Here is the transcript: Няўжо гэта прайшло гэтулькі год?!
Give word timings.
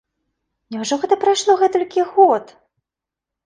Няўжо 0.75 0.95
гэта 1.03 1.19
прайшло 1.25 1.59
гэтулькі 1.61 2.09
год?! 2.19 2.59